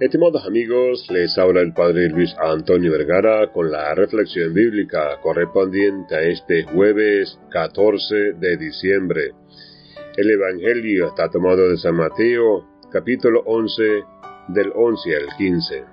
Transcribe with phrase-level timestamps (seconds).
[0.00, 6.22] Estimados amigos, les habla el Padre Luis Antonio Vergara con la reflexión bíblica correspondiente a
[6.22, 9.30] este jueves 14 de diciembre.
[10.16, 13.82] El Evangelio está tomado de San Mateo, capítulo 11,
[14.48, 15.84] del 11 al 15.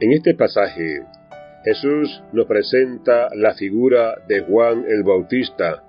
[0.00, 1.00] En este pasaje,
[1.64, 5.82] Jesús nos presenta la figura de Juan el Bautista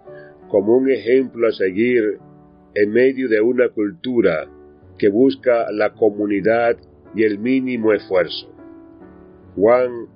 [0.48, 2.20] como un ejemplo a seguir
[2.74, 4.48] en medio de una cultura
[4.98, 6.78] que busca la comunidad
[7.16, 8.54] y el mínimo esfuerzo.
[9.56, 10.08] Juan,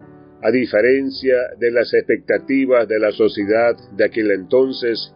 [0.41, 5.13] a diferencia de las expectativas de la sociedad de aquel entonces,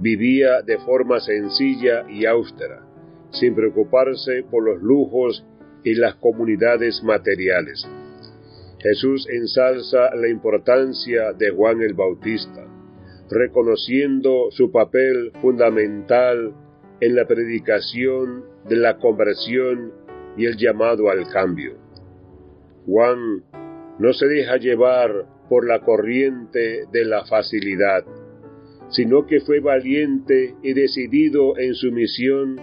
[0.00, 2.82] vivía de forma sencilla y austera,
[3.30, 5.44] sin preocuparse por los lujos
[5.84, 7.86] y las comunidades materiales.
[8.78, 12.64] Jesús ensalza la importancia de Juan el Bautista,
[13.30, 16.54] reconociendo su papel fundamental
[17.00, 19.92] en la predicación de la conversión
[20.36, 21.74] y el llamado al cambio.
[22.86, 23.42] Juan
[23.98, 28.04] no se deja llevar por la corriente de la facilidad,
[28.90, 32.56] sino que fue valiente y decidido en su misión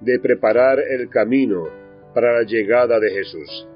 [0.00, 1.64] de preparar el camino
[2.14, 3.68] para la llegada de Jesús.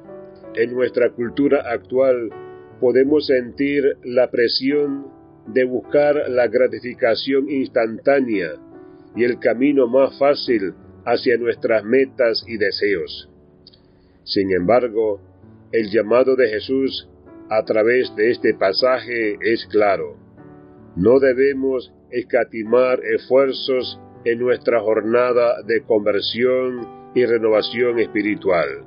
[0.54, 2.30] En nuestra cultura actual
[2.80, 5.06] podemos sentir la presión
[5.46, 8.54] de buscar la gratificación instantánea
[9.16, 13.30] y el camino más fácil hacia nuestras metas y deseos.
[14.24, 15.20] Sin embargo,
[15.72, 17.08] el llamado de Jesús
[17.48, 20.16] a través de este pasaje es claro.
[20.96, 28.84] No debemos escatimar esfuerzos en nuestra jornada de conversión y renovación espiritual.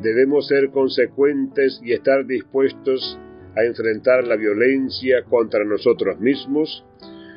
[0.00, 3.18] Debemos ser consecuentes y estar dispuestos
[3.56, 6.84] a enfrentar la violencia contra nosotros mismos,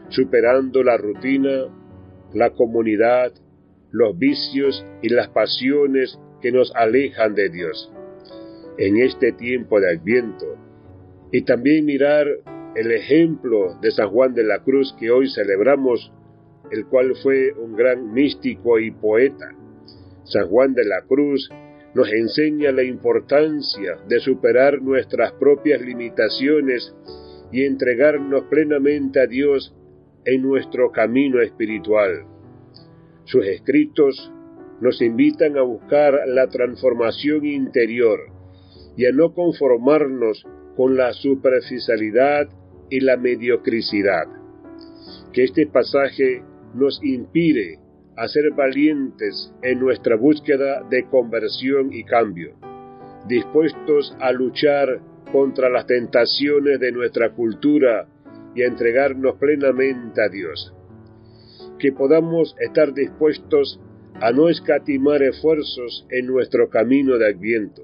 [0.10, 1.66] superando la rutina
[2.34, 3.34] la comunidad,
[3.92, 7.92] los vicios y las pasiones que nos alejan de Dios.
[8.78, 10.58] En este tiempo de Adviento,
[11.32, 12.28] y también mirar
[12.76, 16.12] el ejemplo de San Juan de la Cruz que hoy celebramos,
[16.72, 19.52] el cual fue un gran místico y poeta.
[20.24, 21.50] San Juan de la Cruz
[21.94, 26.96] nos enseña la importancia de superar nuestras propias limitaciones
[27.52, 29.76] y entregarnos plenamente a Dios
[30.26, 32.26] en nuestro camino espiritual.
[33.26, 34.32] Sus escritos
[34.82, 38.20] nos invitan a buscar la transformación interior
[38.98, 40.46] y a no conformarnos
[40.76, 42.50] con la superficialidad
[42.90, 44.26] y la mediocridad.
[45.32, 46.44] Que este pasaje
[46.74, 47.80] nos inspire
[48.18, 52.56] a ser valientes en nuestra búsqueda de conversión y cambio,
[53.28, 55.00] dispuestos a luchar
[55.32, 58.08] contra las tentaciones de nuestra cultura
[58.56, 60.74] y a entregarnos plenamente a Dios.
[61.80, 63.80] Que podamos estar dispuestos
[64.20, 67.84] a no escatimar esfuerzos en nuestro camino de adviento,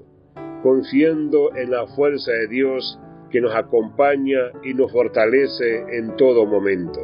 [0.62, 2.98] confiando en la fuerza de Dios
[3.30, 7.00] que nos acompaña y nos fortalece en todo momento.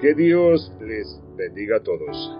[0.00, 2.38] Que Dios les bendiga a todos.